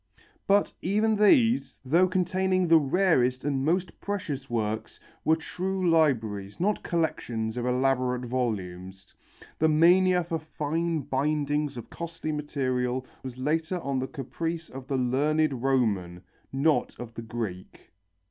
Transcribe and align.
But 0.47 0.73
even 0.81 1.15
these, 1.15 1.79
though 1.85 2.07
containing 2.07 2.67
the 2.67 2.79
rarest 2.79 3.43
and 3.45 3.63
most 3.63 4.01
precious 4.01 4.49
works, 4.49 4.99
were 5.23 5.35
true 5.35 5.87
libraries, 5.91 6.59
not 6.59 6.81
collections 6.81 7.55
of 7.55 7.67
elaborate 7.67 8.25
volumes. 8.25 9.13
The 9.59 9.67
mania 9.69 10.23
for 10.23 10.39
fine 10.39 11.01
bindings 11.01 11.77
of 11.77 11.91
costly 11.91 12.31
materials 12.31 13.03
was 13.21 13.37
later 13.37 13.79
on 13.81 13.99
the 13.99 14.07
caprice 14.07 14.69
of 14.69 14.87
the 14.87 14.97
learned 14.97 15.61
Roman, 15.61 16.23
not 16.51 16.99
of 16.99 17.13
the 17.13 17.21
Greek. 17.21 17.91